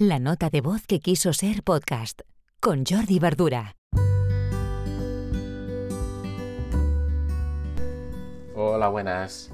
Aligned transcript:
La 0.00 0.20
nota 0.20 0.48
de 0.48 0.60
voz 0.60 0.86
que 0.86 1.00
quiso 1.00 1.32
ser 1.32 1.64
podcast 1.64 2.20
con 2.60 2.84
Jordi 2.86 3.18
Verdura. 3.18 3.74
Hola, 8.54 8.86
buenas. 8.90 9.50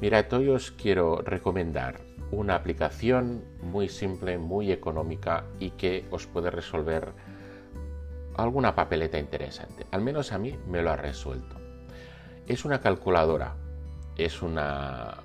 Mira, 0.00 0.24
hoy 0.30 0.48
os 0.48 0.70
quiero 0.70 1.22
recomendar 1.22 2.02
una 2.30 2.54
aplicación 2.54 3.42
muy 3.62 3.88
simple, 3.88 4.38
muy 4.38 4.70
económica 4.70 5.46
y 5.58 5.70
que 5.70 6.06
os 6.12 6.28
puede 6.28 6.52
resolver 6.52 7.12
alguna 8.36 8.76
papeleta 8.76 9.18
interesante. 9.18 9.86
Al 9.90 10.02
menos 10.02 10.30
a 10.30 10.38
mí 10.38 10.56
me 10.68 10.82
lo 10.82 10.92
ha 10.92 10.96
resuelto. 10.96 11.56
Es 12.46 12.64
una 12.64 12.80
calculadora, 12.80 13.56
es 14.16 14.40
una, 14.40 15.24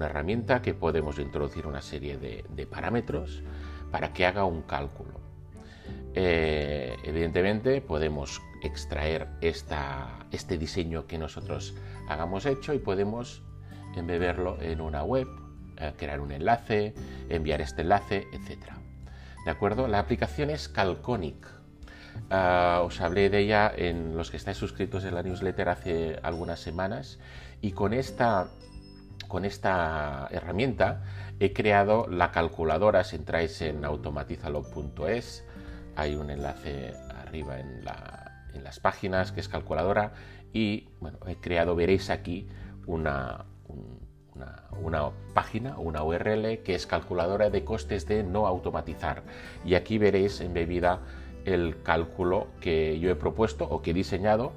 herramienta 0.00 0.62
que 0.62 0.72
podemos 0.72 1.18
introducir 1.18 1.66
una 1.66 1.82
serie 1.82 2.16
de, 2.16 2.66
parámetros 2.66 3.42
para 3.96 4.12
que 4.12 4.26
haga 4.26 4.44
un 4.44 4.60
cálculo. 4.60 5.18
Eh, 6.14 6.94
evidentemente 7.02 7.80
podemos 7.80 8.42
extraer 8.62 9.26
este 9.40 10.58
diseño 10.58 11.06
que 11.06 11.16
nosotros 11.16 11.74
hagamos 12.06 12.44
hecho 12.44 12.74
y 12.74 12.78
podemos 12.78 13.42
embeberlo 13.96 14.60
en 14.60 14.82
una 14.82 15.02
web, 15.02 15.26
eh, 15.78 15.94
crear 15.96 16.20
un 16.20 16.30
enlace, 16.32 16.92
enviar 17.30 17.62
este 17.62 17.80
enlace, 17.80 18.26
etc. 18.34 18.74
¿De 19.46 19.50
acuerdo? 19.50 19.88
La 19.88 19.98
aplicación 19.98 20.50
es 20.50 20.68
Calconic. 20.68 21.48
Ah, 22.28 22.82
os 22.84 23.00
hablé 23.00 23.30
de 23.30 23.38
ella 23.38 23.72
en 23.74 24.14
los 24.14 24.30
que 24.30 24.36
estáis 24.36 24.58
suscritos 24.58 25.04
en 25.04 25.14
la 25.14 25.22
newsletter 25.22 25.70
hace 25.70 26.20
algunas 26.22 26.60
semanas 26.60 27.18
y 27.62 27.72
con 27.72 27.94
esta, 27.94 28.48
con 29.26 29.44
esta 29.44 30.28
herramienta 30.30 31.02
he 31.40 31.52
creado 31.52 32.06
la 32.08 32.30
calculadora. 32.30 33.04
Si 33.04 33.16
entráis 33.16 33.60
en 33.62 33.84
automatizalo.es, 33.84 35.44
hay 35.96 36.14
un 36.14 36.30
enlace 36.30 36.94
arriba 37.18 37.58
en, 37.58 37.84
las 37.84 38.80
páginas 38.80 39.32
que 39.32 39.40
es 39.40 39.48
calculadora 39.48 40.14
y 40.52 40.88
bueno, 41.00 41.18
he 41.26 41.36
creado, 41.36 41.76
veréis 41.76 42.08
aquí 42.08 42.48
una, 42.86 43.44
una, 44.80 45.10
página, 45.34 45.78
una 45.78 46.02
URL 46.02 46.62
que 46.62 46.74
es 46.74 46.86
calculadora 46.86 47.50
de 47.50 47.64
costes 47.64 48.06
de 48.06 48.22
no 48.22 48.46
automatizar. 48.46 49.24
Y 49.64 49.74
aquí 49.74 49.98
veréis 49.98 50.40
embebida 50.40 51.00
el 51.44 51.82
cálculo 51.82 52.48
que 52.60 52.98
yo 52.98 53.10
he 53.10 53.14
propuesto 53.14 53.66
o 53.66 53.82
que 53.82 53.90
he 53.90 53.94
diseñado 53.94 54.52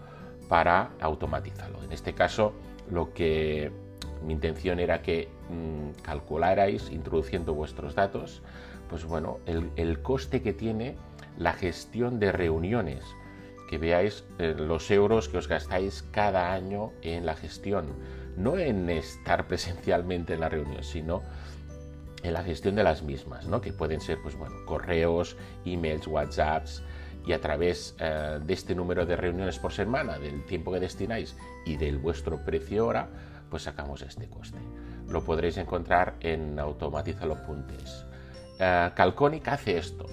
para 0.48 0.92
automatizarlo. 1.02 1.84
En 1.84 1.92
este 1.92 2.14
caso, 2.14 2.54
lo 2.90 3.14
que 3.14 3.72
mi 4.24 4.34
intención 4.34 4.80
era 4.80 5.02
que 5.02 5.30
mm, 5.50 6.02
calcularais 6.02 6.90
introduciendo 6.92 7.54
vuestros 7.54 7.96
datos, 7.96 8.42
pues 8.90 9.06
bueno, 9.06 9.40
el, 9.46 10.02
coste 10.02 10.42
que 10.42 10.54
tiene 10.54 10.96
la 11.38 11.54
gestión 11.54 12.20
de 12.20 12.32
reuniones, 12.32 13.04
que 13.70 13.78
veáis 13.78 14.26
eh, 14.40 14.56
los 14.58 14.90
euros 14.90 15.30
que 15.30 15.38
os 15.38 15.48
gastáis 15.48 16.04
cada 16.12 16.54
año 16.54 16.92
en 17.02 17.26
la 17.26 17.36
gestión, 17.36 17.88
no 18.36 18.58
en 18.58 18.90
estar 18.90 19.48
presencialmente 19.48 20.34
en 20.34 20.40
la 20.42 20.50
reunión, 20.50 20.84
sino 20.84 21.22
en 22.24 22.34
la 22.34 22.44
gestión 22.44 22.76
de 22.76 22.84
las 22.84 23.04
mismas, 23.04 23.48
¿no? 23.48 23.62
que 23.62 23.72
pueden 23.72 24.02
ser 24.02 24.20
pues, 24.22 24.36
bueno, 24.36 24.56
correos, 24.66 25.38
emails, 25.66 26.08
WhatsApps, 26.08 26.84
y 27.26 27.34
a 27.34 27.42
través 27.42 27.96
eh, 28.00 28.40
de 28.44 28.54
este 28.54 28.74
número 28.74 29.06
de 29.06 29.16
reuniones 29.16 29.60
por 29.60 29.72
semana, 29.72 30.18
del 30.18 30.44
tiempo 30.46 30.72
que 30.72 30.80
destináis 30.80 31.36
y 31.66 31.78
del 31.78 31.98
vuestro 31.98 32.44
precio 32.44 32.88
hora, 32.88 33.10
pues 33.50 33.64
sacamos 33.64 34.02
este 34.02 34.30
coste. 34.30 34.60
Lo 35.08 35.24
podréis 35.24 35.58
encontrar 35.58 36.16
en 36.20 36.60
automatizalo.es. 36.60 38.06
Uh, 38.60 38.94
Calconic 38.94 39.48
hace 39.48 39.78
esto, 39.78 40.06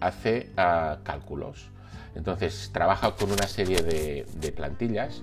hace 0.00 0.52
eh, 0.56 0.96
cálculos. 1.02 1.70
Entonces 2.14 2.70
trabaja 2.72 3.14
con 3.14 3.30
una 3.30 3.46
serie 3.46 3.82
de, 3.82 4.52
plantillas, 4.52 5.22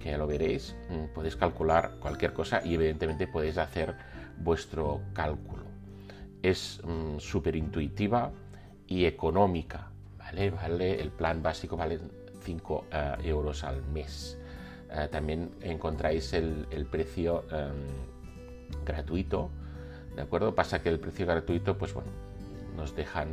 que 0.00 0.10
ya 0.10 0.18
lo 0.18 0.26
veréis, 0.26 0.74
mm, 0.90 1.14
podéis 1.14 1.36
calcular 1.36 1.96
cualquier 2.00 2.32
cosa 2.32 2.60
y 2.64 2.74
evidentemente 2.74 3.26
podéis 3.26 3.58
hacer 3.58 3.94
vuestro 4.38 5.00
cálculo 5.12 5.64
es 6.44 6.78
mm, 6.84 7.18
súper 7.18 7.56
intuitiva 7.56 8.30
y 8.86 9.06
económica, 9.06 9.88
¿vale? 10.18 10.50
¿vale? 10.50 11.00
El 11.00 11.10
plan 11.10 11.42
básico 11.42 11.74
vale 11.76 11.98
5 12.42 12.84
eh, 12.92 13.14
euros 13.24 13.64
al 13.64 13.82
mes. 13.82 14.38
Eh, 14.96 15.08
también 15.10 15.50
encontráis 15.60 16.32
el, 16.34 16.86
precio 16.88 17.44
em, 17.50 18.84
gratuito, 18.84 19.50
¿de 20.14 20.22
acuerdo? 20.22 20.54
Pasa 20.54 20.82
que 20.82 20.88
el 20.88 21.00
precio 21.00 21.26
gratuito, 21.26 21.76
pues 21.76 21.92
bueno, 21.92 22.10
nos 22.76 22.94
dejan, 22.94 23.28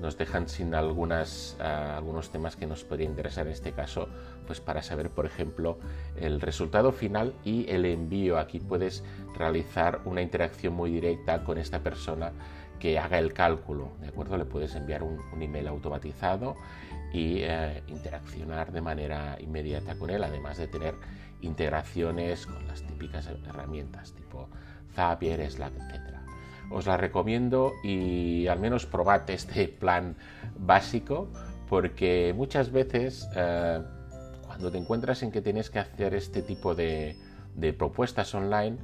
nos 0.00 0.16
dejan 0.16 0.48
sin 0.48 0.74
algunas, 0.74 1.54
eh, 1.60 1.64
algunos 1.64 2.30
temas 2.30 2.56
que 2.56 2.66
nos 2.66 2.82
podría 2.84 3.06
interesar 3.06 3.46
en 3.46 3.52
este 3.52 3.72
caso, 3.72 4.08
pues 4.46 4.60
para 4.60 4.82
saber, 4.82 5.10
por 5.10 5.26
ejemplo, 5.26 5.78
el 6.16 6.40
resultado 6.40 6.92
final 6.92 7.34
y 7.44 7.68
el 7.68 7.84
envío. 7.84 8.38
Aquí 8.38 8.58
puedes 8.58 9.04
realizar 9.36 10.00
una 10.06 10.22
interacción 10.22 10.72
muy 10.72 10.90
directa 10.90 11.44
con 11.44 11.58
esta 11.58 11.80
persona 11.80 12.32
que 12.78 12.98
haga 12.98 13.18
el 13.18 13.32
cálculo, 13.32 13.92
¿de 14.00 14.08
acuerdo? 14.08 14.36
Le 14.36 14.44
puedes 14.44 14.74
enviar 14.74 15.02
un, 15.02 15.20
email 15.40 15.68
automatizado 15.68 16.56
y 17.12 17.38
eh, 17.42 17.82
interaccionar 17.88 18.72
de 18.72 18.80
manera 18.80 19.36
inmediata 19.40 19.96
con 19.96 20.10
él, 20.10 20.24
además 20.24 20.58
de 20.58 20.68
tener 20.68 20.94
integraciones 21.40 22.46
con 22.46 22.66
las 22.66 22.82
típicas 22.82 23.28
herramientas 23.46 24.12
tipo 24.12 24.48
Zapier, 24.94 25.50
Slack, 25.50 25.74
etc. 25.74 26.16
Os 26.70 26.86
la 26.86 26.96
recomiendo 26.96 27.74
y 27.84 28.46
al 28.48 28.58
menos 28.58 28.86
probad 28.86 29.28
este 29.30 29.68
plan 29.68 30.16
básico 30.58 31.28
porque 31.68 32.32
muchas 32.36 32.70
veces 32.72 33.28
eh, 33.36 33.82
cuando 34.46 34.70
te 34.70 34.78
encuentras 34.78 35.22
en 35.22 35.30
que 35.32 35.42
tienes 35.42 35.70
que 35.70 35.78
hacer 35.78 36.14
este 36.14 36.42
tipo 36.42 36.74
de, 36.74 37.16
propuestas 37.76 38.34
online, 38.34 38.78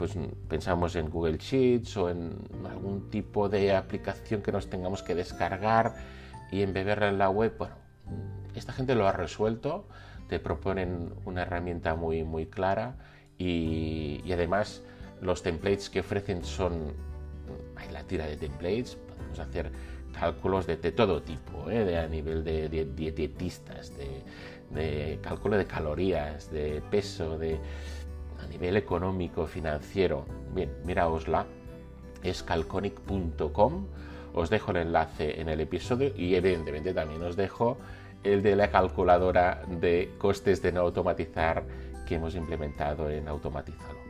pues 0.00 0.16
pensamos 0.48 0.96
en 0.96 1.10
Google 1.10 1.36
Sheets 1.36 1.94
o 1.98 2.08
en 2.08 2.32
algún 2.66 3.10
tipo 3.10 3.50
de 3.50 3.76
aplicación 3.76 4.40
que 4.40 4.50
nos 4.50 4.70
tengamos 4.70 5.02
que 5.02 5.14
descargar 5.14 5.94
y 6.50 6.62
embeberla 6.62 7.10
en 7.10 7.18
la 7.18 7.28
web. 7.28 7.52
Bueno, 7.58 7.74
esta 8.54 8.72
gente 8.72 8.94
lo 8.94 9.06
ha 9.06 9.12
resuelto, 9.12 9.86
te 10.26 10.38
proponen 10.38 11.12
una 11.26 11.42
herramienta 11.42 11.96
muy, 11.96 12.24
muy 12.24 12.46
clara 12.46 12.96
y, 13.36 14.22
además 14.32 14.82
los 15.20 15.42
templates 15.42 15.90
que 15.90 16.00
ofrecen 16.00 16.44
son, 16.44 16.94
hay 17.76 17.92
la 17.92 18.02
tira 18.04 18.24
de 18.24 18.38
templates, 18.38 18.96
podemos 18.96 19.38
hacer 19.38 19.70
cálculos 20.18 20.66
de, 20.66 20.78
todo 20.78 21.20
tipo, 21.20 21.70
¿eh? 21.70 21.84
de, 21.84 21.98
a 21.98 22.06
nivel 22.06 22.42
de, 22.42 22.70
de 22.70 22.86
dietistas, 22.86 23.94
de, 23.98 24.22
de 24.70 25.18
cálculo 25.20 25.58
de 25.58 25.66
calorías, 25.66 26.50
de 26.50 26.80
peso, 26.90 27.36
de 27.36 27.60
a 28.42 28.46
nivel 28.46 28.76
económico, 28.76 29.46
financiero. 29.46 30.26
Bien, 30.54 30.70
miraosla, 30.84 31.46
es 32.22 32.42
calconic.com. 32.42 33.86
Os 34.34 34.50
dejo 34.50 34.70
el 34.70 34.76
enlace 34.78 35.40
en 35.40 35.48
el 35.48 35.60
episodio 35.60 36.12
y 36.16 36.34
evidentemente 36.34 36.94
también 36.94 37.22
os 37.22 37.36
dejo 37.36 37.78
el 38.22 38.42
de 38.42 38.54
la 38.54 38.70
calculadora 38.70 39.62
de 39.68 40.12
costes 40.18 40.62
de 40.62 40.72
no 40.72 40.80
automatizar 40.80 41.64
que 42.06 42.16
hemos 42.16 42.34
implementado 42.34 43.08
en 43.10 43.28
Automatizalo. 43.28 44.09